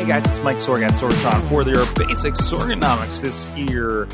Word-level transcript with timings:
Hey 0.00 0.06
guys, 0.06 0.24
it's 0.24 0.42
Mike 0.42 0.56
Sorg 0.56 0.82
at 0.82 0.92
Sorgatron 0.92 1.46
for 1.50 1.62
your 1.62 1.84
basic 1.94 2.32
Sorganomics 2.32 3.20
this 3.20 3.54
year. 3.58 4.08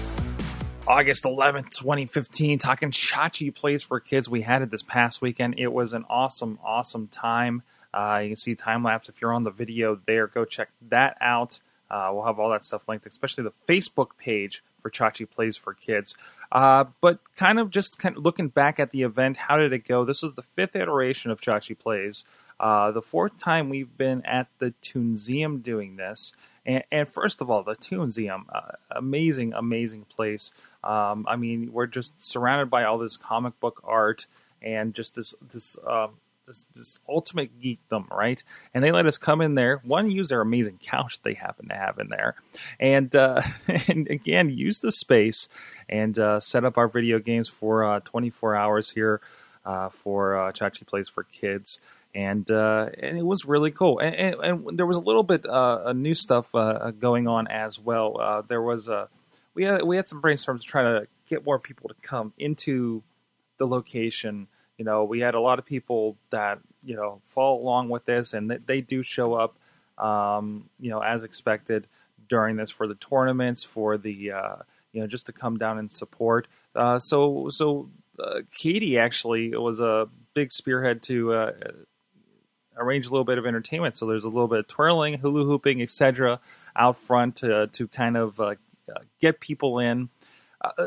August 0.89 1.23
11th, 1.23 1.71
2015, 1.79 2.59
talking 2.59 2.91
Chachi 2.91 3.55
Plays 3.55 3.85
for 3.85 4.01
Kids. 4.01 4.29
We 4.29 4.43
had 4.43 4.63
it 4.63 4.73
this 4.73 4.83
past 4.83 5.23
weekend. 5.23 5.61
It 5.61 5.73
was 5.73 5.93
an 5.93 6.05
awesome, 6.11 6.59
awesome 6.65 7.07
time. 7.07 7.63
Uh, 7.95 8.19
you 8.21 8.31
can 8.31 8.37
see 8.37 8.57
time 8.57 8.83
lapse 8.83 9.09
if 9.09 9.23
you're 9.23 9.33
on 9.33 9.45
the 9.45 9.53
video 9.53 10.01
there. 10.09 10.27
Go 10.27 10.45
check 10.45 10.71
that 10.89 11.17
out. 11.21 11.61
Uh, 11.89 12.11
we'll 12.13 12.25
have 12.25 12.41
all 12.41 12.51
that 12.51 12.65
stuff 12.65 12.89
linked, 12.89 13.07
especially 13.07 13.45
the 13.45 13.53
Facebook 13.73 14.19
page 14.19 14.65
for 14.81 14.91
Chachi 14.91 15.31
Plays 15.31 15.57
for 15.57 15.73
Kids. 15.73 16.17
Uh, 16.51 16.87
but 17.01 17.21
kind 17.37 17.61
of 17.61 17.71
just 17.71 17.97
kind 18.01 18.17
of 18.17 18.25
looking 18.25 18.49
back 18.49 18.81
at 18.81 18.91
the 18.91 19.03
event, 19.03 19.37
how 19.37 19.57
did 19.57 19.73
it 19.73 19.87
go? 19.87 20.05
This 20.05 20.25
is 20.25 20.35
the 20.35 20.43
fifth 20.43 20.75
iteration 20.75 21.31
of 21.31 21.41
Chachi 21.41 21.79
Plays. 21.79 22.25
Uh, 22.59 22.91
the 22.91 23.03
fourth 23.03 23.39
time 23.39 23.69
we've 23.69 23.97
been 23.97 24.25
at 24.25 24.49
the 24.59 24.75
Toonseum 24.83 25.63
doing 25.63 25.97
this. 25.97 26.33
And, 26.65 26.83
and 26.91 27.09
first 27.09 27.41
of 27.41 27.51
all, 27.51 27.63
the 27.63 27.77
Toonseum, 27.77 28.45
uh, 28.53 28.73
amazing, 28.91 29.53
amazing 29.53 30.05
place. 30.05 30.53
Um, 30.83 31.27
I 31.29 31.37
mean, 31.37 31.73
we're 31.73 31.87
just 31.87 32.23
surrounded 32.23 32.71
by 32.71 32.85
all 32.85 32.99
this 32.99 33.17
comic 33.17 33.59
book 33.61 33.81
art 33.85 34.27
and 34.63 34.95
just 34.95 35.15
this 35.17 35.35
this 35.41 35.77
um, 35.87 36.13
this, 36.47 36.67
this 36.75 37.01
ultimate 37.09 37.61
geekdom, 37.61 38.09
right? 38.11 38.43
And 38.73 38.83
they 38.83 38.93
let 38.93 39.07
us 39.07 39.19
come 39.19 39.41
in 39.41 39.57
there. 39.57 39.81
One, 39.85 40.11
use 40.11 40.29
their 40.29 40.41
amazing 40.41 40.79
couch 40.81 41.21
they 41.23 41.35
happen 41.35 41.69
to 41.69 41.75
have 41.75 41.99
in 41.99 42.09
there, 42.09 42.37
and 42.81 43.15
uh, 43.15 43.43
and 43.89 44.09
again, 44.09 44.51
use 44.51 44.79
the 44.79 44.93
space 44.93 45.49
and 45.89 46.19
uh, 46.19 46.41
set 46.41 46.65
up 46.65 46.79
our 46.79 46.89
video 46.89 47.19
games 47.19 47.49
for 47.49 47.85
uh, 47.85 48.01
24 48.01 48.57
hours 48.57 48.91
here 48.93 49.21
uh, 49.65 49.89
for 49.89 50.37
uh, 50.37 50.53
Chachi 50.53 50.87
Plays 50.87 51.09
for 51.09 51.25
Kids. 51.25 51.81
And 52.17 52.51
uh, 52.51 52.89
and 52.99 53.19
it 53.19 53.27
was 53.27 53.45
really 53.45 53.71
cool. 53.71 53.99
And, 53.99 54.15
and, 54.15 54.35
and 54.37 54.79
there 54.79 54.87
was 54.87 54.97
a 54.97 55.03
little 55.03 55.23
bit 55.23 55.47
uh, 55.47 55.93
new 55.93 56.15
stuff 56.15 56.47
uh, 56.55 56.93
going 56.93 57.29
on 57.29 57.47
as 57.47 57.79
well. 57.79 58.19
Uh, 58.19 58.41
there 58.41 58.63
was 58.63 58.89
a 58.89 59.11
we 59.55 59.65
had 59.65 59.83
we 59.83 59.97
had 59.97 60.09
some 60.09 60.23
brainstorms 60.23 60.63
to 60.63 60.67
try 60.67 60.83
to 60.83 61.09
get 61.29 61.45
more 61.45 61.59
people 61.59 61.91
to 61.91 61.95
come 62.01 62.33
into 62.39 63.03
the 63.59 63.67
location. 63.67 64.49
You 64.79 64.87
know, 64.87 65.05
we 65.05 65.21
had 65.21 65.35
a 65.35 65.41
lot 65.41 65.59
of 65.59 65.67
people 65.67 66.17
that 66.31 66.59
you 66.83 66.97
know 66.97 67.21
follow 67.35 67.61
along 67.61 67.91
with 67.91 68.07
this, 68.07 68.33
and 68.33 68.51
they, 68.51 68.59
they 68.65 68.81
do 68.81 69.03
show 69.03 69.35
up, 69.35 69.59
um, 69.99 70.71
you 70.81 70.89
know, 70.89 71.01
as 71.01 71.23
expected 71.23 71.87
during 72.29 72.57
this 72.57 72.71
for 72.71 72.87
the 72.87 72.95
tournaments, 72.95 73.63
for 73.63 73.99
the 73.99 74.33
uh, 74.33 74.57
you 74.93 75.03
know, 75.03 75.07
just 75.07 75.27
to 75.27 75.33
come 75.33 75.59
down 75.59 75.79
and 75.79 75.93
support. 75.93 76.49
Uh, 76.75 76.99
so 76.99 77.49
so 77.51 77.91
uh, 78.19 78.41
Katie 78.53 78.99
actually 78.99 79.55
was 79.55 79.81
a 79.81 80.09
big 80.35 80.51
spearhead 80.51 81.03
to 81.03 81.33
uh, 81.35 81.53
arrange 82.77 83.07
a 83.07 83.11
little 83.11 83.25
bit 83.25 83.39
of 83.39 83.47
entertainment. 83.47 83.97
So 83.97 84.07
there's 84.07 84.25
a 84.25 84.29
little 84.29 84.49
bit 84.49 84.61
of 84.61 84.69
twirling, 84.69 85.19
hula 85.19 85.45
hooping, 85.45 85.83
etc. 85.83 86.41
out 86.77 86.99
front 87.01 87.37
to 87.37 87.69
to 87.69 87.89
kind 87.89 88.17
of 88.17 88.41
uh, 88.41 88.55
get 89.21 89.41
people 89.41 89.79
in. 89.79 90.09
Uh, 90.61 90.87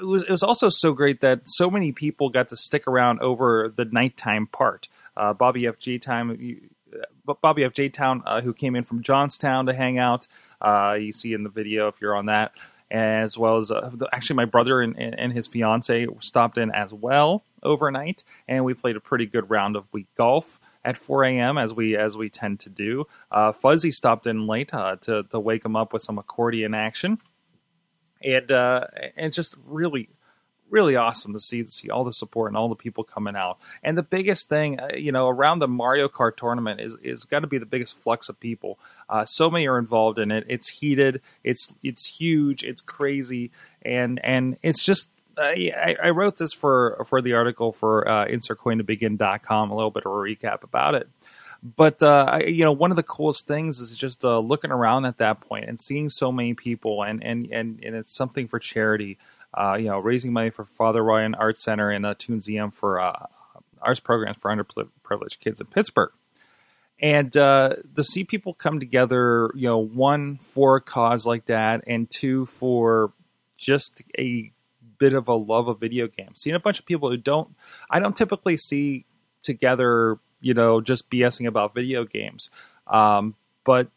it 0.00 0.04
was 0.04 0.22
it 0.22 0.30
was 0.30 0.42
also 0.42 0.68
so 0.68 0.92
great 0.92 1.20
that 1.20 1.42
so 1.44 1.70
many 1.70 1.92
people 1.92 2.30
got 2.30 2.48
to 2.48 2.56
stick 2.56 2.86
around 2.86 3.20
over 3.20 3.72
the 3.74 3.84
nighttime 3.84 4.46
part. 4.46 4.88
Uh, 5.16 5.32
Bobby 5.32 5.66
F. 5.66 5.78
J. 5.78 5.98
Time, 5.98 6.30
uh, 6.94 7.34
Bobby 7.42 7.64
F. 7.64 7.72
J. 7.72 7.88
Town, 7.88 8.22
uh, 8.24 8.40
who 8.40 8.54
came 8.54 8.76
in 8.76 8.84
from 8.84 9.02
Johnstown 9.02 9.66
to 9.66 9.74
hang 9.74 9.98
out. 9.98 10.26
Uh, 10.60 10.96
you 10.98 11.12
see 11.12 11.32
in 11.32 11.42
the 11.42 11.50
video 11.50 11.88
if 11.88 11.96
you're 12.00 12.16
on 12.16 12.26
that, 12.26 12.52
as 12.90 13.36
well 13.36 13.56
as 13.56 13.70
uh, 13.70 13.90
actually 14.12 14.36
my 14.36 14.44
brother 14.44 14.80
and, 14.80 14.96
and 14.96 15.32
his 15.32 15.46
fiance 15.46 16.06
stopped 16.20 16.56
in 16.56 16.70
as 16.70 16.94
well 16.94 17.42
overnight, 17.62 18.24
and 18.46 18.64
we 18.64 18.74
played 18.74 18.96
a 18.96 19.00
pretty 19.00 19.26
good 19.26 19.50
round 19.50 19.76
of 19.76 19.90
Wii 19.92 20.06
golf 20.16 20.60
at 20.84 20.96
4 20.96 21.24
a.m. 21.24 21.58
as 21.58 21.72
we 21.74 21.96
as 21.96 22.16
we 22.16 22.28
tend 22.28 22.60
to 22.60 22.70
do. 22.70 23.06
Uh, 23.30 23.52
Fuzzy 23.52 23.90
stopped 23.90 24.26
in 24.26 24.46
late 24.46 24.72
uh, 24.72 24.96
to 25.02 25.24
to 25.24 25.40
wake 25.40 25.64
him 25.64 25.76
up 25.76 25.92
with 25.92 26.02
some 26.02 26.18
accordion 26.18 26.74
action, 26.74 27.18
and 28.22 28.50
uh, 28.50 28.86
and 29.16 29.32
just 29.32 29.56
really 29.64 30.08
really 30.70 30.96
awesome 30.96 31.32
to 31.32 31.40
see 31.40 31.62
to 31.62 31.70
see 31.70 31.90
all 31.90 32.04
the 32.04 32.12
support 32.12 32.50
and 32.50 32.56
all 32.56 32.68
the 32.68 32.74
people 32.74 33.04
coming 33.04 33.36
out. 33.36 33.58
And 33.82 33.96
the 33.96 34.02
biggest 34.02 34.48
thing, 34.48 34.78
uh, 34.78 34.90
you 34.96 35.12
know, 35.12 35.28
around 35.28 35.58
the 35.58 35.68
Mario 35.68 36.08
Kart 36.08 36.36
tournament 36.36 36.80
is 36.80 36.96
is 37.02 37.24
got 37.24 37.40
to 37.40 37.46
be 37.46 37.58
the 37.58 37.66
biggest 37.66 37.98
flux 38.02 38.28
of 38.28 38.38
people. 38.40 38.78
Uh, 39.08 39.24
so 39.24 39.50
many 39.50 39.66
are 39.66 39.78
involved 39.78 40.18
in 40.18 40.30
it. 40.30 40.44
It's 40.48 40.68
heated. 40.68 41.20
It's 41.44 41.74
it's 41.82 42.06
huge. 42.06 42.64
It's 42.64 42.80
crazy, 42.80 43.50
and 43.82 44.20
and 44.24 44.56
it's 44.62 44.84
just 44.84 45.10
I, 45.40 45.96
I, 46.02 46.10
wrote 46.10 46.36
this 46.36 46.52
for 46.52 47.04
for 47.06 47.22
the 47.22 47.34
article 47.34 47.72
for 47.72 48.08
uh, 48.08 48.26
insertcointobegin.com, 48.26 49.70
a 49.70 49.74
little 49.74 49.90
bit 49.90 50.04
of 50.04 50.12
a 50.12 50.14
recap 50.14 50.62
about 50.62 50.94
it. 50.94 51.08
But 51.62 52.02
uh, 52.02 52.26
I, 52.28 52.38
you 52.44 52.64
know, 52.64 52.72
one 52.72 52.90
of 52.90 52.96
the 52.96 53.02
coolest 53.02 53.46
things 53.46 53.80
is 53.80 53.96
just 53.96 54.24
uh, 54.24 54.38
looking 54.38 54.70
around 54.70 55.06
at 55.06 55.16
that 55.18 55.40
point 55.40 55.68
and 55.68 55.80
seeing 55.80 56.08
so 56.08 56.30
many 56.30 56.54
people, 56.54 57.02
and 57.02 57.22
and 57.22 57.46
and, 57.50 57.82
and 57.82 57.96
it's 57.96 58.14
something 58.14 58.48
for 58.48 58.58
charity. 58.58 59.18
Uh, 59.54 59.76
you 59.78 59.86
know, 59.86 59.98
raising 59.98 60.32
money 60.32 60.50
for 60.50 60.66
Father 60.66 61.02
Ryan 61.02 61.34
Arts 61.34 61.62
Center 61.62 61.90
and 61.90 62.04
uh, 62.04 62.14
Toonseum 62.14 62.72
for 62.72 63.00
uh, 63.00 63.26
arts 63.80 64.00
programs 64.00 64.36
for 64.36 64.54
underprivileged 64.54 65.40
kids 65.40 65.60
in 65.60 65.66
Pittsburgh. 65.66 66.12
And 67.00 67.34
uh, 67.36 67.76
to 67.94 68.02
see 68.02 68.24
people 68.24 68.54
come 68.54 68.80
together, 68.80 69.50
you 69.54 69.68
know, 69.68 69.78
one 69.78 70.38
for 70.42 70.76
a 70.76 70.80
cause 70.80 71.26
like 71.26 71.46
that, 71.46 71.82
and 71.86 72.10
two 72.10 72.46
for 72.46 73.12
just 73.56 74.02
a 74.18 74.52
bit 74.98 75.14
of 75.14 75.28
a 75.28 75.34
love 75.34 75.68
of 75.68 75.80
video 75.80 76.06
games. 76.06 76.40
Seeing 76.40 76.56
a 76.56 76.60
bunch 76.60 76.78
of 76.78 76.86
people 76.86 77.10
who 77.10 77.16
don't, 77.16 77.54
I 77.90 77.98
don't 77.98 78.16
typically 78.16 78.56
see 78.56 79.06
together, 79.42 80.18
you 80.40 80.54
know, 80.54 80.80
just 80.80 81.10
BSing 81.10 81.46
about 81.46 81.74
video 81.74 82.04
games. 82.04 82.50
Um, 82.86 83.34
but 83.64 83.88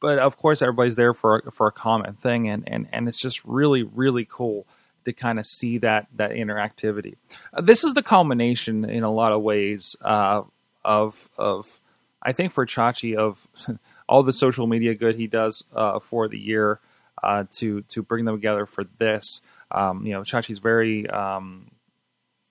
but 0.00 0.18
of 0.18 0.36
course, 0.36 0.62
everybody's 0.62 0.96
there 0.96 1.14
for 1.14 1.42
for 1.52 1.66
a 1.66 1.72
common 1.72 2.14
thing, 2.14 2.48
and 2.48 2.64
and 2.66 2.88
and 2.92 3.08
it's 3.08 3.20
just 3.20 3.44
really 3.44 3.82
really 3.82 4.26
cool 4.28 4.66
to 5.04 5.12
kind 5.12 5.38
of 5.38 5.46
see 5.46 5.78
that 5.78 6.06
that 6.14 6.30
interactivity. 6.30 7.16
Uh, 7.52 7.62
this 7.62 7.84
is 7.84 7.94
the 7.94 8.02
culmination 8.02 8.84
in 8.84 9.02
a 9.02 9.10
lot 9.10 9.32
of 9.32 9.42
ways 9.42 9.96
uh, 10.02 10.42
of 10.84 11.28
of 11.36 11.80
I 12.22 12.32
think 12.32 12.52
for 12.52 12.66
Chachi 12.66 13.16
of 13.16 13.46
all 14.08 14.22
the 14.22 14.32
social 14.32 14.66
media 14.66 14.94
good 14.94 15.16
he 15.16 15.26
does 15.26 15.64
uh, 15.74 15.98
for 15.98 16.28
the 16.28 16.38
year 16.38 16.80
uh, 17.22 17.44
to 17.58 17.82
to 17.82 18.02
bring 18.02 18.24
them 18.24 18.36
together 18.36 18.66
for 18.66 18.84
this. 18.98 19.40
Um, 19.70 20.06
you 20.06 20.12
know, 20.12 20.22
Chachi's 20.22 20.58
very 20.58 21.08
um, 21.08 21.70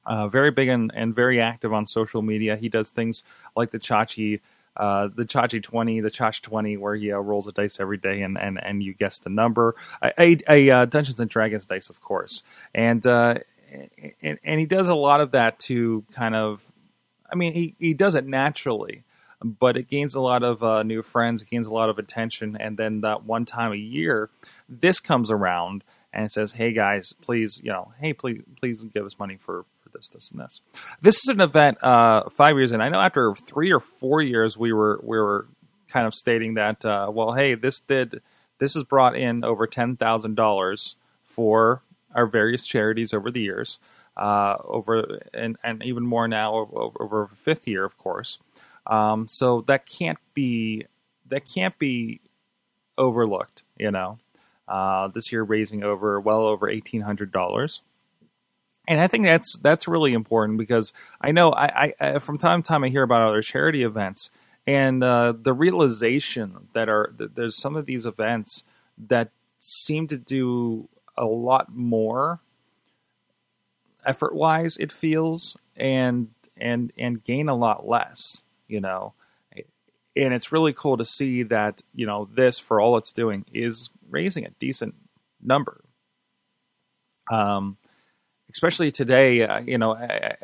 uh, 0.08 0.28
very 0.30 0.52
big 0.52 0.70
and, 0.70 0.92
and 0.96 1.14
very 1.14 1.40
active 1.40 1.74
on 1.74 1.86
social 1.86 2.22
media. 2.22 2.56
He 2.56 2.70
does 2.70 2.90
things 2.90 3.24
like 3.56 3.72
the 3.72 3.80
Chachi. 3.80 4.40
Uh, 4.76 5.10
the 5.14 5.24
Chachi 5.24 5.62
20, 5.62 6.02
the 6.02 6.12
Chach 6.12 6.40
20, 6.42 6.78
where 6.78 6.96
he 6.96 7.12
uh, 7.12 7.18
rolls 7.18 7.48
a 7.48 7.52
dice 7.52 7.80
every 7.80 7.98
day 7.98 8.22
and, 8.22 8.38
and, 8.38 8.64
and 8.64 8.84
you 8.84 8.94
guess 8.94 9.18
the 9.18 9.30
number. 9.32 9.76
A, 10.04 10.14
a, 10.20 10.38
a 10.48 10.70
uh, 10.70 10.86
Dungeons 10.86 11.20
and 11.20 11.28
Dragons 11.28 11.66
dice, 11.66 11.90
of 11.90 12.00
course. 12.00 12.44
And, 12.76 13.06
uh, 13.08 13.40
and, 14.22 14.38
and 14.44 14.60
he 14.60 14.68
does 14.68 14.88
a 14.88 14.94
lot 14.94 15.20
of 15.20 15.32
that 15.32 15.60
to 15.62 16.06
kind 16.12 16.36
of, 16.36 16.62
I 17.30 17.36
mean, 17.36 17.54
he, 17.54 17.76
he 17.80 17.96
does 17.96 18.14
it 18.14 18.28
naturally, 18.28 19.04
but 19.44 19.78
it 19.78 19.88
gains 19.88 20.16
a 20.16 20.22
lot 20.22 20.44
of 20.44 20.64
uh, 20.64 20.84
new 20.84 21.02
friends, 21.02 21.42
it 21.42 21.50
gains 21.50 21.68
a 21.68 21.74
lot 21.74 21.90
of 21.90 22.00
attention. 22.00 22.58
And 22.60 22.78
then 22.78 23.02
that 23.02 23.24
one 23.26 23.46
time 23.46 23.72
a 23.72 23.78
year, 23.78 24.30
this 24.68 25.00
comes 25.00 25.30
around 25.30 25.84
and 26.14 26.32
says, 26.32 26.54
"Hey 26.54 26.74
guys, 26.74 27.14
please, 27.22 27.62
you 27.64 27.72
know, 27.72 27.94
hey, 28.00 28.14
please, 28.14 28.42
please 28.58 28.84
give 28.94 29.06
us 29.06 29.20
money 29.20 29.38
for 29.38 29.66
for 29.82 29.90
this, 29.90 30.10
this, 30.10 30.32
and 30.32 30.40
this." 30.40 30.62
This 31.02 31.16
is 31.18 31.28
an 31.28 31.42
event 31.42 31.84
uh, 31.84 32.30
five 32.30 32.58
years 32.58 32.72
in. 32.72 32.82
I 32.82 32.90
know 32.90 33.00
after 33.00 33.36
three 33.36 33.72
or 33.72 33.80
four 33.80 34.22
years, 34.22 34.58
we 34.58 34.74
were 34.74 35.00
we 35.04 35.18
were 35.18 35.48
kind 35.88 36.08
of 36.08 36.14
stating 36.14 36.56
that, 36.56 36.84
uh, 36.84 37.10
well, 37.14 37.34
hey, 37.34 37.56
this 37.56 37.80
did 37.80 38.22
this 38.60 38.74
has 38.74 38.84
brought 38.84 39.16
in 39.16 39.44
over 39.44 39.68
ten 39.68 39.96
thousand 39.96 40.36
dollars 40.36 40.96
for 41.24 41.84
our 42.16 42.26
various 42.26 42.66
charities 42.66 43.14
over 43.14 43.30
the 43.30 43.42
years, 43.42 43.80
uh, 44.16 44.56
over 44.66 45.20
and 45.34 45.58
and 45.64 45.84
even 45.84 46.04
more 46.04 46.28
now 46.28 46.56
over, 46.56 46.92
over 47.00 47.24
a 47.24 47.28
fifth 47.30 47.68
year, 47.68 47.86
of 47.86 47.98
course. 47.98 48.40
Um, 48.88 49.28
so 49.28 49.62
that 49.68 49.86
can't 49.86 50.20
be 50.34 50.86
that 51.30 51.44
can't 51.46 51.78
be 51.78 52.22
overlooked, 52.98 53.64
you 53.78 53.92
know. 53.92 54.20
Uh, 54.68 55.08
this 55.08 55.32
year 55.32 55.44
raising 55.44 55.84
over 55.84 56.20
well 56.20 56.46
over 56.46 56.70
eighteen 56.70 57.02
hundred 57.02 57.32
dollars, 57.32 57.82
and 58.88 59.00
I 59.00 59.08
think 59.08 59.26
that's 59.26 59.58
that's 59.58 59.88
really 59.88 60.14
important 60.14 60.58
because 60.58 60.92
I 61.22 61.32
know 61.32 61.54
I, 61.54 61.94
I 62.00 62.20
from 62.20 62.38
time 62.38 62.64
to 62.64 62.68
time 62.68 62.84
I 62.84 62.90
hear 62.90 63.04
about 63.04 63.22
other 63.22 63.42
charity 63.42 63.84
events 63.84 64.30
and 64.68 65.02
uh, 65.02 65.34
the 65.42 65.54
realization 65.54 66.68
that 66.74 66.90
are 66.90 67.14
that 67.18 67.36
there's 67.36 67.60
some 67.60 67.78
of 67.78 67.86
these 67.86 68.06
events 68.06 68.66
that 68.98 69.32
seem 69.60 70.08
to 70.08 70.18
do 70.18 70.90
a 71.18 71.26
lot 71.26 71.74
more 71.74 72.42
effort 74.06 74.36
wise 74.36 74.78
it 74.78 74.92
feels 74.92 75.58
and 75.76 76.30
and 76.58 76.92
and 76.98 77.24
gain 77.24 77.50
a 77.50 77.56
lot 77.56 77.88
less 77.88 78.44
you 78.68 78.80
know 78.80 79.14
and 80.16 80.34
it's 80.34 80.52
really 80.52 80.74
cool 80.74 80.98
to 80.98 81.06
see 81.06 81.44
that 81.44 81.82
you 81.94 82.06
know 82.06 82.28
this 82.34 82.60
for 82.60 82.80
all 82.82 82.98
it's 82.98 83.14
doing 83.14 83.46
is 83.54 83.90
raising 84.10 84.46
a 84.46 84.50
decent 84.60 84.96
number 85.42 85.84
um 87.32 87.78
especially 88.52 88.92
today 88.92 89.44
uh, 89.44 89.60
you 89.60 89.78
know 89.78 89.96
I, 89.96 90.36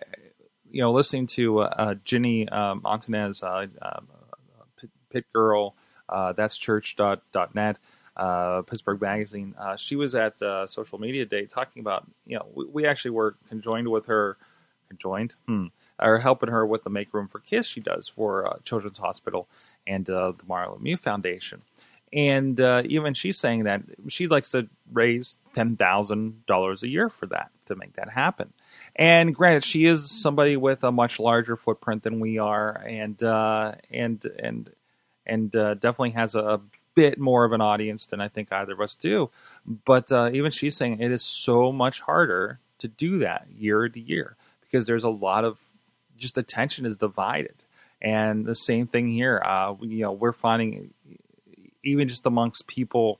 you 0.70 0.82
know 0.82 0.92
listening 0.92 1.28
to 1.28 1.60
uh, 1.62 1.96
Ginny 2.04 2.48
um, 2.50 2.82
Montanez 2.84 3.44
uh, 3.44 3.68
um, 3.82 4.08
pit, 4.80 4.90
pit, 5.12 5.26
girl 5.34 5.76
uh, 6.10 6.34
that's 6.34 6.58
church.net 6.58 7.80
uh, 8.16 8.62
Pittsburgh 8.64 9.02
Magazine. 9.02 9.56
Uh, 9.60 9.76
she 9.76 9.96
was 9.96 10.16
at 10.16 10.42
uh, 10.42 10.68
Social 10.68 11.00
Media 11.00 11.26
Day 11.26 11.46
talking 11.46 11.80
about, 11.80 12.06
you 12.26 12.38
know, 12.38 12.48
we, 12.54 12.66
we 12.66 12.86
actually 12.86 13.12
were 13.12 13.36
conjoined 13.48 13.88
with 13.90 14.06
her, 14.06 14.38
conjoined, 14.94 15.36
hmm, 15.48 15.68
or 16.00 16.20
helping 16.20 16.50
her 16.50 16.66
with 16.66 16.84
the 16.84 16.90
Make 16.90 17.14
Room 17.14 17.28
for 17.28 17.40
Kids 17.40 17.68
she 17.68 17.80
does 17.80 18.08
for 18.08 18.48
uh, 18.48 18.58
Children's 18.64 18.98
Hospital 19.00 19.48
and 19.88 20.10
uh, 20.10 20.32
the 20.32 20.44
Mario 20.48 20.78
Lemieux 20.78 21.00
Foundation. 21.00 21.62
And 22.12 22.62
uh, 22.62 22.84
even 22.86 23.16
she's 23.16 23.40
saying 23.40 23.64
that 23.64 23.82
she 24.08 24.28
likes 24.28 24.52
to 24.52 24.70
raise 24.92 25.36
$10,000 25.56 26.84
a 26.84 26.88
year 26.88 27.10
for 27.10 27.26
that, 27.28 27.50
to 27.66 27.76
make 27.76 27.94
that 27.94 28.10
happen. 28.10 28.54
And 28.96 29.34
granted, 29.34 29.64
she 29.64 29.86
is 29.86 30.12
somebody 30.12 30.56
with 30.56 30.84
a 30.84 30.92
much 30.92 31.20
larger 31.20 31.56
footprint 31.56 32.04
than 32.04 32.20
we 32.20 32.38
are, 32.38 32.84
and 32.86 33.20
and 33.24 34.24
and 34.40 34.72
and 35.26 35.52
definitely 35.52 36.12
has 36.12 36.36
a 36.36 36.62
bit 36.96 37.20
more 37.20 37.46
of 37.46 37.52
an 37.52 37.62
audience 37.62 38.06
than 38.06 38.22
I 38.22 38.28
think 38.28 38.52
either 38.52 38.74
of 38.74 38.82
us 38.82 38.96
do. 38.96 39.30
But 39.66 40.12
uh, 40.12 40.30
even 40.34 40.52
she's 40.52 40.78
saying 40.78 41.00
it 41.00 41.12
is 41.12 41.24
so 41.24 41.72
much 41.72 42.02
harder 42.02 42.60
to 42.80 42.88
do 42.88 43.20
that 43.20 43.48
year 43.56 43.88
to 43.88 44.00
year 44.00 44.36
because 44.74 44.88
there's 44.88 45.04
a 45.04 45.10
lot 45.10 45.46
of 45.46 45.60
just 46.18 46.36
attention 46.36 46.84
is 46.84 46.96
divided. 46.96 47.64
And 48.02 48.44
the 48.44 48.56
same 48.56 48.88
thing 48.88 49.08
here. 49.08 49.40
Uh, 49.46 49.76
you 49.82 50.02
know, 50.02 50.12
we're 50.12 50.34
finding 50.34 50.96
even 51.84 52.08
just 52.08 52.26
amongst 52.26 52.66
people 52.66 53.20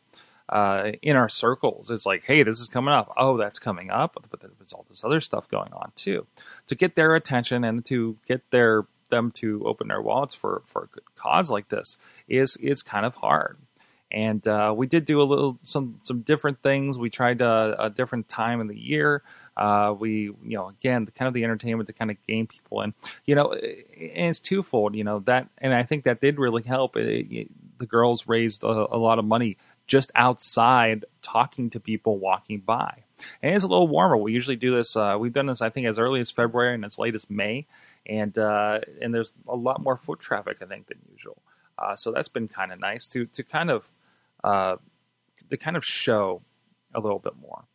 uh, 0.50 0.94
in 1.04 1.16
our 1.16 1.30
circles, 1.30 1.92
it's 1.92 2.06
like, 2.06 2.24
hey, 2.26 2.44
this 2.44 2.60
is 2.60 2.68
coming 2.68 2.94
up. 2.94 3.14
Oh, 3.18 3.38
that's 3.38 3.60
coming 3.60 3.92
up. 3.92 4.18
But 4.30 4.40
there's 4.40 4.74
all 4.74 4.86
this 4.90 5.04
other 5.04 5.20
stuff 5.20 5.48
going 5.48 5.72
on 5.74 5.92
too. 5.96 6.26
To 6.68 6.76
get 6.76 6.96
their 6.96 7.14
attention 7.16 7.64
and 7.64 7.86
to 7.86 8.18
get 8.28 8.50
their 8.50 8.86
them 9.10 9.30
to 9.30 9.64
open 9.66 9.90
their 9.90 10.02
wallets 10.02 10.34
for 10.34 10.64
for 10.66 10.86
a 10.86 10.88
good 10.88 11.04
cause 11.14 11.52
like 11.52 11.70
this 11.70 12.00
is 12.28 12.58
is 12.58 12.82
kind 12.82 13.06
of 13.06 13.16
hard. 13.16 13.58
And 14.12 14.48
uh, 14.48 14.74
we 14.76 14.86
did 14.88 15.06
do 15.06 15.22
a 15.22 15.24
little 15.24 15.60
some 15.62 16.00
some 16.04 16.22
different 16.22 16.62
things. 16.62 16.98
We 16.98 17.10
tried 17.10 17.42
a, 17.42 17.76
a 17.86 17.90
different 17.90 18.28
time 18.28 18.60
in 18.60 18.68
the 18.68 18.80
year. 18.80 19.24
Uh, 19.56 19.94
we 19.98 20.32
you 20.44 20.58
know 20.58 20.70
again 20.70 21.08
kind 21.16 21.28
of 21.28 21.34
the 21.34 21.44
entertainment 21.44 21.88
to 21.88 21.94
kind 21.94 22.10
of 22.10 22.18
game 22.28 22.48
people 22.48 22.82
and 22.82 22.94
you 23.26 23.36
know 23.36 23.52
and 23.52 24.30
it's 24.30 24.40
twofold. 24.40 24.96
You 24.96 25.04
know 25.04 25.20
that 25.22 25.50
and 25.60 25.74
I 25.74 25.84
think 25.84 26.06
that 26.06 26.22
did 26.22 26.40
really 26.40 26.64
help. 26.64 26.96
It, 26.96 27.28
it, 27.32 27.48
the 27.78 27.86
girls 27.86 28.28
raised 28.28 28.64
a, 28.64 28.68
a 28.68 28.98
lot 28.98 29.20
of 29.20 29.26
money 29.26 29.58
just 29.86 30.12
outside 30.16 31.06
talking 31.22 31.70
to 31.70 31.80
people 31.80 32.18
walking 32.18 32.60
by. 32.60 33.04
And 33.42 33.54
it's 33.56 33.64
a 33.64 33.68
little 33.68 33.88
warmer. 33.88 34.18
We 34.18 34.34
usually 34.34 34.56
do 34.56 34.74
this. 34.74 34.96
Uh, 34.96 35.18
we've 35.20 35.34
done 35.34 35.46
this, 35.46 35.62
I 35.62 35.70
think, 35.70 35.88
as 35.88 36.00
early 36.00 36.20
as 36.20 36.32
February 36.32 36.74
and 36.74 36.86
as 36.86 36.98
late 36.98 37.16
as 37.16 37.30
May 37.30 37.68
and 38.06 38.38
uh, 38.38 38.80
and 39.02 39.14
there's 39.14 39.34
a 39.48 39.56
lot 39.56 39.82
more 39.82 39.98
foot 39.98 40.20
traffic 40.20 40.58
I 40.62 40.66
think 40.66 40.88
than 40.88 41.00
usual. 41.12 41.42
Uh, 41.78 41.96
so 41.96 42.12
that's 42.12 42.28
been 42.28 42.48
kind 42.48 42.72
of 42.72 42.80
nice 42.80 43.08
to 43.10 43.26
to 43.28 43.44
kind 43.44 43.72
of 43.72 43.90
uh, 44.44 44.78
to 45.50 45.58
kind 45.58 45.78
of 45.78 45.86
show 45.86 46.42
a 46.94 47.00
little 47.00 47.20
bit 47.20 47.34
more. 47.42 47.66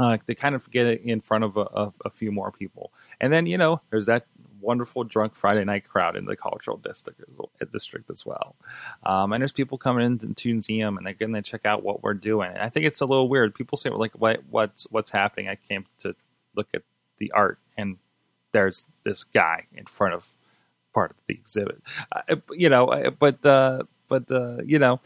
Uh, 0.00 0.16
to 0.26 0.34
kind 0.34 0.54
of 0.54 0.70
get 0.70 0.86
in 0.86 1.20
front 1.20 1.42
of 1.42 1.56
a, 1.56 1.62
a, 1.74 1.92
a, 2.04 2.10
few 2.10 2.30
more 2.30 2.52
people, 2.52 2.92
and 3.20 3.32
then 3.32 3.46
you 3.46 3.58
know 3.58 3.80
there's 3.90 4.06
that 4.06 4.26
wonderful 4.60 5.02
drunk 5.02 5.34
Friday 5.34 5.64
night 5.64 5.88
crowd 5.88 6.16
in 6.16 6.24
the 6.24 6.36
cultural 6.36 6.76
district 6.76 7.20
as, 7.60 7.68
district 7.68 8.08
as 8.08 8.24
well, 8.24 8.54
um, 9.04 9.32
and 9.32 9.42
there's 9.42 9.50
people 9.50 9.76
coming 9.76 10.06
in 10.06 10.34
to 10.34 10.48
museum 10.48 10.96
and 10.96 11.06
they're 11.06 11.14
going 11.14 11.32
to 11.32 11.42
check 11.42 11.66
out 11.66 11.82
what 11.82 12.02
we're 12.02 12.14
doing. 12.14 12.50
And 12.50 12.60
I 12.60 12.68
think 12.68 12.86
it's 12.86 13.00
a 13.00 13.06
little 13.06 13.28
weird. 13.28 13.54
People 13.54 13.76
say 13.76 13.90
like, 13.90 14.12
"What 14.12 14.42
what's 14.50 14.86
what's 14.90 15.10
happening?" 15.10 15.48
I 15.48 15.56
came 15.56 15.86
to 15.98 16.14
look 16.54 16.68
at 16.74 16.82
the 17.18 17.32
art 17.32 17.58
and 17.76 17.96
there's 18.52 18.86
this 19.04 19.24
guy 19.24 19.66
in 19.74 19.86
front 19.86 20.14
of 20.14 20.28
part 20.94 21.10
of 21.10 21.16
the 21.26 21.34
exhibit. 21.34 21.82
Uh, 22.12 22.36
you 22.52 22.68
know, 22.68 22.86
uh, 22.88 23.10
but 23.10 23.44
uh, 23.44 23.82
but 24.08 24.30
uh, 24.30 24.58
you 24.64 24.78
know, 24.78 25.00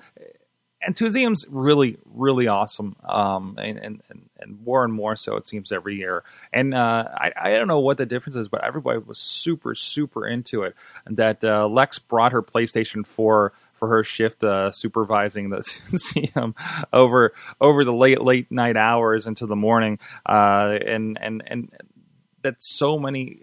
and 0.84 1.00
museum's 1.00 1.46
really 1.48 1.98
really 2.04 2.48
awesome, 2.48 2.96
um, 3.08 3.56
and, 3.58 3.78
and 3.78 4.02
and 4.40 4.64
more 4.64 4.84
and 4.84 4.92
more 4.92 5.16
so 5.16 5.36
it 5.36 5.48
seems 5.48 5.72
every 5.72 5.96
year. 5.96 6.24
And 6.52 6.74
uh, 6.74 7.08
I 7.14 7.32
I 7.36 7.50
don't 7.52 7.68
know 7.68 7.80
what 7.80 7.96
the 7.96 8.06
difference 8.06 8.36
is, 8.36 8.48
but 8.48 8.64
everybody 8.64 8.98
was 8.98 9.18
super 9.18 9.74
super 9.74 10.26
into 10.26 10.62
it. 10.62 10.74
And 11.06 11.16
that 11.16 11.44
uh, 11.44 11.68
Lex 11.68 11.98
brought 11.98 12.32
her 12.32 12.42
PlayStation 12.42 13.06
Four 13.06 13.52
for 13.74 13.88
her 13.88 14.04
shift 14.04 14.44
uh, 14.44 14.70
supervising 14.70 15.50
the 15.50 15.62
museum 15.90 16.54
over 16.92 17.32
over 17.60 17.84
the 17.84 17.92
late 17.92 18.20
late 18.20 18.50
night 18.50 18.76
hours 18.76 19.26
into 19.26 19.46
the 19.46 19.56
morning, 19.56 19.98
uh, 20.28 20.78
and 20.86 21.18
and 21.20 21.42
and 21.46 21.72
that 22.42 22.56
so 22.58 22.98
many, 22.98 23.40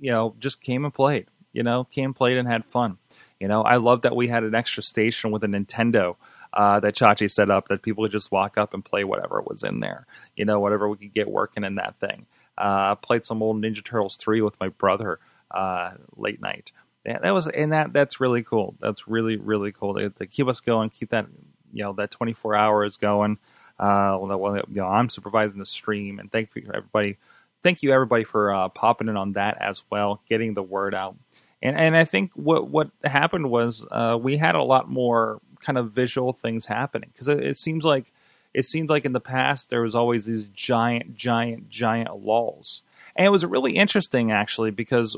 you 0.00 0.10
know, 0.10 0.34
just 0.38 0.60
came 0.60 0.84
and 0.84 0.94
played. 0.94 1.26
You 1.52 1.62
know, 1.62 1.84
came 1.84 2.06
and 2.06 2.16
played 2.16 2.38
and 2.38 2.48
had 2.48 2.64
fun. 2.64 2.98
You 3.38 3.46
know, 3.48 3.62
I 3.62 3.76
love 3.76 4.02
that 4.02 4.16
we 4.16 4.28
had 4.28 4.42
an 4.44 4.54
extra 4.54 4.82
station 4.82 5.30
with 5.32 5.44
a 5.44 5.48
Nintendo 5.48 6.16
uh, 6.52 6.80
that 6.80 6.94
Chachi 6.94 7.30
set 7.30 7.50
up 7.50 7.68
that 7.68 7.82
people 7.82 8.04
could 8.04 8.12
just 8.12 8.32
walk 8.32 8.58
up 8.58 8.74
and 8.74 8.84
play 8.84 9.04
whatever 9.04 9.42
was 9.42 9.64
in 9.64 9.80
there. 9.80 10.06
You 10.36 10.44
know, 10.44 10.60
whatever 10.60 10.88
we 10.88 10.96
could 10.96 11.14
get 11.14 11.30
working 11.30 11.64
in 11.64 11.76
that 11.76 11.96
thing. 11.98 12.26
Uh, 12.58 12.94
played 12.96 13.24
some 13.24 13.42
old 13.42 13.60
Ninja 13.60 13.84
Turtles 13.84 14.16
three 14.16 14.42
with 14.42 14.58
my 14.60 14.68
brother 14.68 15.18
uh, 15.50 15.92
late 16.16 16.40
night. 16.40 16.72
Yeah, 17.04 17.18
that 17.18 17.32
was 17.32 17.48
and 17.48 17.72
that 17.72 17.92
that's 17.92 18.20
really 18.20 18.42
cool. 18.42 18.76
That's 18.80 19.08
really 19.08 19.36
really 19.36 19.72
cool 19.72 19.94
to, 19.94 20.10
to 20.10 20.26
keep 20.26 20.46
us 20.48 20.60
going, 20.60 20.90
keep 20.90 21.10
that 21.10 21.26
you 21.72 21.82
know 21.82 21.92
that 21.94 22.10
twenty 22.10 22.32
four 22.32 22.54
hours 22.54 22.96
going. 22.96 23.38
Uh, 23.78 24.16
well, 24.20 24.56
you 24.68 24.76
know, 24.76 24.86
I'm 24.86 25.08
supervising 25.08 25.58
the 25.58 25.66
stream, 25.66 26.18
and 26.18 26.30
thank 26.30 26.50
you 26.54 26.70
everybody 26.72 27.16
thank 27.62 27.82
you 27.82 27.92
everybody 27.92 28.24
for 28.24 28.52
uh, 28.52 28.68
popping 28.68 29.08
in 29.08 29.16
on 29.16 29.32
that 29.32 29.56
as 29.60 29.82
well, 29.90 30.20
getting 30.28 30.54
the 30.54 30.62
word 30.62 30.94
out. 30.94 31.16
And 31.62 31.76
and 31.76 31.96
I 31.96 32.04
think 32.04 32.32
what 32.34 32.68
what 32.68 32.90
happened 33.04 33.50
was 33.50 33.86
uh, 33.90 34.18
we 34.20 34.36
had 34.36 34.54
a 34.54 34.62
lot 34.62 34.88
more 34.88 35.40
kind 35.62 35.78
of 35.78 35.92
visual 35.92 36.32
things 36.32 36.66
happening. 36.66 37.10
Because 37.12 37.28
it, 37.28 37.42
it, 37.42 37.56
seems 37.56 37.84
like 37.84 38.12
it 38.52 38.64
seemed 38.64 38.90
like 38.90 39.04
in 39.04 39.12
the 39.12 39.20
past 39.20 39.70
there 39.70 39.82
was 39.82 39.94
always 39.94 40.26
these 40.26 40.44
giant, 40.44 41.16
giant, 41.16 41.70
giant 41.70 42.24
lulls, 42.24 42.82
and 43.16 43.26
it 43.26 43.30
was 43.30 43.44
really 43.44 43.76
interesting 43.76 44.30
actually 44.30 44.70
because 44.70 45.16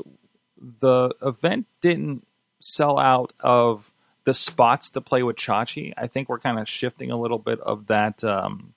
the 0.79 1.09
event 1.21 1.67
didn't 1.81 2.25
sell 2.61 2.97
out 2.97 3.33
of 3.41 3.91
the 4.23 4.33
spots 4.33 4.89
to 4.89 5.01
play 5.01 5.23
with 5.23 5.35
Chachi. 5.35 5.93
I 5.97 6.07
think 6.07 6.29
we're 6.29 6.39
kind 6.39 6.59
of 6.59 6.67
shifting 6.67 7.11
a 7.11 7.19
little 7.19 7.37
bit 7.37 7.59
of 7.59 7.87
that 7.87 8.23
um, 8.23 8.73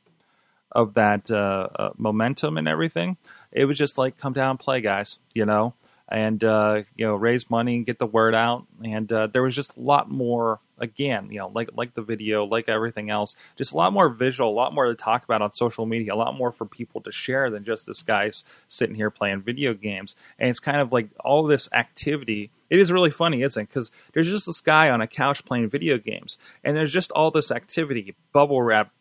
of 0.72 0.94
that 0.94 1.30
uh, 1.30 1.68
uh, 1.75 1.90
momentum 1.96 2.58
and 2.58 2.68
everything. 2.68 3.16
It 3.52 3.64
was 3.64 3.78
just 3.78 3.98
like 3.98 4.18
come 4.18 4.32
down 4.32 4.58
play 4.58 4.80
guys 4.80 5.18
you 5.32 5.46
know? 5.46 5.75
And 6.10 6.42
uh, 6.42 6.82
you 6.96 7.06
know 7.06 7.16
raise 7.16 7.50
money 7.50 7.76
and 7.76 7.87
get 7.87 7.98
the 7.98 8.06
word 8.06 8.34
out. 8.34 8.66
And 8.82 9.10
uh, 9.12 9.26
there 9.26 9.42
was 9.42 9.54
just 9.54 9.76
a 9.76 9.80
lot 9.80 10.10
more 10.10 10.60
again 10.80 11.28
you 11.30 11.38
know 11.38 11.49
like 11.54 11.70
like 11.75 11.94
the 11.94 12.02
video 12.02 12.44
like 12.44 12.68
everything 12.68 13.11
else 13.11 13.35
just 13.56 13.73
a 13.73 13.76
lot 13.76 13.92
more 13.92 14.08
visual 14.08 14.50
a 14.50 14.52
lot 14.52 14.75
more 14.75 14.87
to 14.87 14.94
talk 14.94 15.25
about 15.25 15.42
on 15.42 15.52
social 15.52 15.87
media 15.87 16.14
a 16.14 16.16
lot 16.16 16.37
more 16.37 16.52
for 16.52 16.64
people 16.64 17.00
to 17.00 17.12
share 17.12 17.50
than 17.50 17.64
just 17.64 17.87
this 17.87 18.02
guy's 18.02 18.44
sitting 18.66 18.97
here 18.97 19.11
playing 19.11 19.40
video 19.40 19.75
games 19.75 20.14
and 20.38 20.49
it's 20.49 20.61
kind 20.61 20.80
of 20.80 20.92
like 20.92 21.08
all 21.25 21.44
this 21.44 21.68
activity 21.73 22.50
it 22.70 22.78
is 22.78 22.92
really 22.92 23.11
funny 23.11 23.42
isn't 23.42 23.62
it 23.62 23.68
because 23.68 23.90
there's 24.12 24.28
just 24.28 24.47
this 24.47 24.61
guy 24.61 24.90
on 24.90 25.00
a 25.00 25.06
couch 25.06 25.44
playing 25.44 25.68
video 25.68 25.99
games 25.99 26.38
and 26.64 26.76
there's 26.76 26.92
just 26.92 27.11
all 27.12 27.30
this 27.30 27.50
activity 27.50 28.14
bubble 28.32 28.62
wrap 28.62 28.92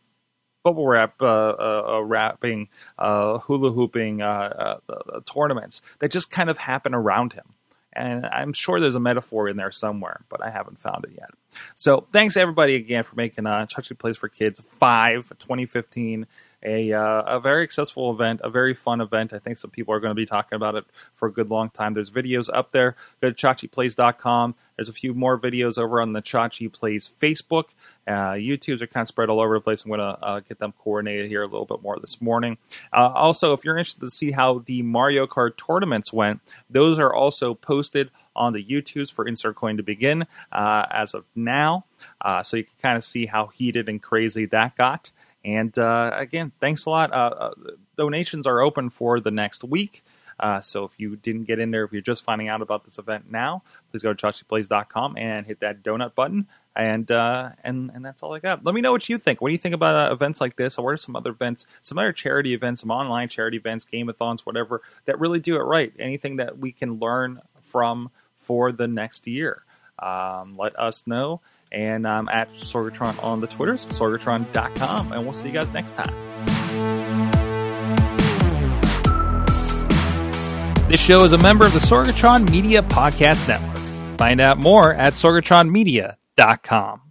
bubble 0.67 0.87
wrap, 0.87 1.21
uh, 1.21 1.25
uh, 1.25 1.83
uh 1.93 2.01
wrapping, 2.01 2.67
uh, 2.99 3.37
hula 3.37 3.71
hooping 3.71 4.21
uh, 4.21 4.77
tournaments 5.25 5.81
that 5.99 6.11
just 6.11 6.29
kind 6.29 6.49
of 6.49 6.57
happen 6.57 6.93
around 6.93 7.31
him. 7.31 7.53
And 7.97 8.25
I'm 8.27 8.53
sure 8.53 8.79
there's 8.79 8.95
a 8.95 8.99
metaphor 8.99 9.49
in 9.49 9.57
there 9.57 9.71
somewhere, 9.71 10.21
but 10.29 10.41
I 10.41 10.49
haven't 10.51 10.79
found 10.79 11.03
it 11.05 11.11
yet. 11.17 11.29
So 11.73 12.07
thanks 12.13 12.37
everybody 12.37 12.75
again 12.75 13.03
for 13.03 13.15
making 13.15 13.47
uh, 13.47 13.65
Chachi 13.65 13.97
Plays 13.97 14.17
for 14.17 14.29
Kids 14.29 14.61
5 14.79 15.29
2015 15.39 16.27
a 16.63 16.91
uh, 16.91 17.21
a 17.21 17.39
very 17.39 17.63
successful 17.65 18.11
event, 18.11 18.41
a 18.43 18.49
very 18.49 18.73
fun 18.73 19.01
event. 19.01 19.33
I 19.33 19.39
think 19.39 19.57
some 19.57 19.71
people 19.71 19.93
are 19.93 19.99
going 19.99 20.11
to 20.11 20.15
be 20.15 20.25
talking 20.25 20.55
about 20.55 20.75
it 20.75 20.85
for 21.15 21.27
a 21.27 21.31
good 21.31 21.49
long 21.49 21.69
time. 21.69 21.93
There's 21.93 22.09
videos 22.09 22.49
up 22.53 22.71
there. 22.71 22.95
Go 23.21 23.31
to 23.31 23.35
chachiplays.com. 23.35 24.55
There's 24.77 24.89
a 24.89 24.93
few 24.93 25.13
more 25.13 25.39
videos 25.39 25.77
over 25.77 25.99
on 25.99 26.13
the 26.13 26.21
Chachi 26.21 26.71
Plays 26.71 27.09
Facebook. 27.19 27.65
Uh, 28.07 28.33
YouTube's 28.33 28.81
are 28.81 28.87
kind 28.87 29.01
of 29.01 29.07
spread 29.07 29.27
all 29.29 29.39
over 29.39 29.55
the 29.55 29.61
place. 29.61 29.83
I'm 29.83 29.89
going 29.89 29.99
to 29.99 30.23
uh, 30.23 30.39
get 30.41 30.59
them 30.59 30.73
coordinated 30.83 31.29
here 31.29 31.41
a 31.41 31.47
little 31.47 31.65
bit 31.65 31.81
more 31.81 31.97
this 31.99 32.21
morning. 32.21 32.57
Uh, 32.93 33.11
also, 33.13 33.53
if 33.53 33.65
you're 33.65 33.77
interested 33.77 34.01
to 34.01 34.11
see 34.11 34.31
how 34.31 34.59
the 34.59 34.83
Mario 34.83 35.25
Kart 35.25 35.57
tournaments 35.57 36.13
went, 36.13 36.41
those 36.69 36.99
are 36.99 37.13
also 37.13 37.55
posted 37.55 38.11
on 38.35 38.53
the 38.53 38.63
YouTubes 38.63 39.11
for 39.11 39.27
Insert 39.27 39.55
Coin 39.55 39.77
to 39.77 39.83
begin 39.83 40.27
uh, 40.51 40.85
as 40.91 41.15
of 41.15 41.25
now. 41.35 41.85
Uh, 42.21 42.43
so 42.43 42.57
you 42.57 42.63
can 42.63 42.73
kind 42.79 42.97
of 42.97 43.03
see 43.03 43.25
how 43.25 43.47
heated 43.47 43.89
and 43.89 44.01
crazy 44.01 44.45
that 44.45 44.75
got. 44.75 45.11
And 45.43 45.77
uh, 45.79 46.11
again, 46.13 46.51
thanks 46.59 46.85
a 46.85 46.91
lot. 46.91 47.55
Donations 47.95 48.45
are 48.45 48.61
open 48.61 48.91
for 48.91 49.19
the 49.19 49.31
next 49.31 49.63
week. 49.63 50.03
Uh, 50.39 50.61
so 50.61 50.83
if 50.85 50.91
you 50.97 51.15
didn't 51.15 51.45
get 51.45 51.59
in 51.59 51.71
there, 51.71 51.83
if 51.83 51.91
you're 51.91 52.01
just 52.01 52.23
finding 52.23 52.47
out 52.47 52.61
about 52.61 52.85
this 52.85 52.97
event 52.99 53.31
now, 53.31 53.63
please 53.91 54.03
go 54.03 54.13
to 54.13 54.25
chachiplays.com 54.25 55.17
and 55.17 55.45
hit 55.45 55.59
that 55.59 55.83
donut 55.83 56.15
button. 56.15 56.47
And 56.75 57.09
uh, 57.11 57.49
and 57.63 57.89
and 57.95 58.05
that's 58.05 58.21
all 58.21 58.35
I 58.35 58.39
got. 58.39 58.63
Let 58.63 58.75
me 58.75 58.81
know 58.81 58.91
what 58.91 59.09
you 59.09 59.17
think. 59.17 59.41
What 59.41 59.49
do 59.49 59.53
you 59.53 59.57
think 59.57 59.73
about 59.73 60.11
uh, 60.11 60.13
events 60.13 60.39
like 60.39 60.57
this? 60.57 60.77
Or 60.77 60.85
what 60.85 60.91
are 60.91 60.97
some 60.97 61.15
other 61.15 61.31
events, 61.31 61.65
some 61.81 61.97
other 61.97 62.13
charity 62.13 62.53
events, 62.53 62.81
some 62.81 62.91
online 62.91 63.29
charity 63.29 63.57
events, 63.57 63.83
gameathons, 63.91 64.41
whatever 64.41 64.83
that 65.05 65.19
really 65.19 65.39
do 65.39 65.55
it 65.55 65.63
right? 65.63 65.91
Anything 65.97 66.35
that 66.35 66.59
we 66.59 66.71
can 66.71 66.99
learn 66.99 67.41
from 67.63 68.11
for 68.35 68.71
the 68.71 68.87
next 68.87 69.27
year? 69.27 69.63
Um, 69.99 70.55
let 70.55 70.77
us 70.77 71.07
know. 71.07 71.41
And 71.71 72.07
I'm 72.07 72.29
at 72.29 72.53
Sorgatron 72.53 73.21
on 73.23 73.41
the 73.41 73.47
Twitters, 73.47 73.87
sorgatron.com. 73.87 75.11
And 75.11 75.23
we'll 75.23 75.33
see 75.33 75.47
you 75.47 75.53
guys 75.53 75.73
next 75.73 75.93
time. 75.93 76.56
This 80.87 81.03
show 81.03 81.23
is 81.25 81.33
a 81.33 81.37
member 81.37 81.65
of 81.65 81.73
the 81.73 81.79
Sorgatron 81.79 82.49
Media 82.49 82.81
Podcast 82.81 83.45
Network. 83.45 83.75
Find 84.17 84.39
out 84.39 84.57
more 84.57 84.93
at 84.93 85.15
sorgatronmedia.com. 85.15 87.01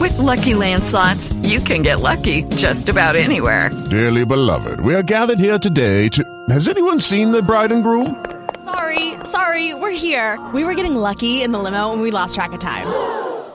With 0.00 0.16
Lucky 0.18 0.54
Land 0.54 0.84
slots, 0.84 1.32
you 1.42 1.60
can 1.60 1.82
get 1.82 2.00
lucky 2.00 2.44
just 2.56 2.88
about 2.88 3.14
anywhere. 3.14 3.68
Dearly 3.90 4.24
beloved, 4.24 4.80
we 4.80 4.94
are 4.94 5.02
gathered 5.02 5.38
here 5.38 5.58
today 5.58 6.08
to. 6.08 6.24
Has 6.48 6.66
anyone 6.66 6.98
seen 6.98 7.30
the 7.30 7.42
bride 7.42 7.72
and 7.72 7.82
groom? 7.82 8.24
Sorry, 8.64 9.12
sorry, 9.24 9.74
we're 9.74 9.90
here. 9.90 10.38
We 10.54 10.64
were 10.64 10.74
getting 10.74 10.96
lucky 10.96 11.42
in 11.42 11.52
the 11.52 11.58
limo 11.58 11.92
and 11.92 12.00
we 12.00 12.10
lost 12.10 12.36
track 12.36 12.52
of 12.52 12.60
time. 12.60 12.86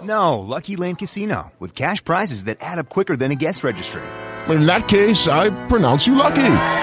No, 0.05 0.37
Lucky 0.37 0.75
Land 0.75 0.99
Casino, 0.99 1.51
with 1.57 1.75
cash 1.75 2.03
prizes 2.03 2.43
that 2.43 2.57
add 2.61 2.77
up 2.77 2.89
quicker 2.89 3.15
than 3.15 3.31
a 3.31 3.35
guest 3.35 3.63
registry. 3.63 4.03
In 4.47 4.67
that 4.67 4.87
case, 4.87 5.27
I 5.27 5.49
pronounce 5.67 6.05
you 6.05 6.13
lucky. 6.13 6.82